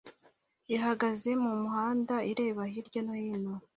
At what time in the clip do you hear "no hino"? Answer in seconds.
3.05-3.53